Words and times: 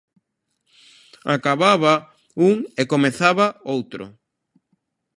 Acababa 1.35 1.93
un 2.49 2.57
e 2.81 2.83
comezaba 2.93 3.45
outro. 3.73 4.05